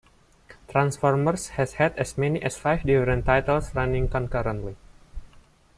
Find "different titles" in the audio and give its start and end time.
2.81-3.75